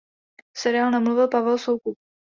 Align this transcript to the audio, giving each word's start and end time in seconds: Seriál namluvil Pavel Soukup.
Seriál 0.53 0.89
namluvil 0.91 1.27
Pavel 1.27 1.57
Soukup. 1.57 1.97